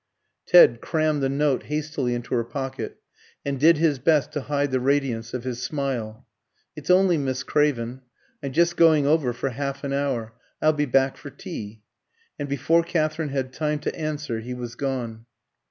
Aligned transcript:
Ted 0.47 0.81
crammed 0.81 1.21
the 1.21 1.29
note 1.29 1.61
hastily 1.65 2.15
into 2.15 2.33
his 2.35 2.47
pocket, 2.49 2.97
and 3.45 3.59
did 3.59 3.77
his 3.77 3.99
best 3.99 4.31
to 4.31 4.41
hide 4.41 4.71
the 4.71 4.79
radiance 4.79 5.31
of 5.31 5.43
his 5.43 5.61
smile. 5.61 6.25
"It's 6.75 6.89
only 6.89 7.19
Miss 7.19 7.43
Craven. 7.43 8.01
I'm 8.41 8.51
just 8.51 8.77
going 8.77 9.05
over 9.05 9.31
for 9.31 9.49
half 9.51 9.83
an 9.83 9.93
hour, 9.93 10.33
I'll 10.59 10.73
be 10.73 10.85
back 10.85 11.17
for 11.17 11.29
tea." 11.29 11.83
And 12.39 12.49
before 12.49 12.81
Katherine 12.81 13.29
had 13.29 13.53
time 13.53 13.77
to 13.81 13.93
answer 13.95 14.39
he 14.39 14.55
was 14.55 14.73
gone. 14.73 15.27